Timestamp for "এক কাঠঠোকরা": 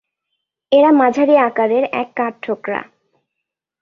1.93-2.81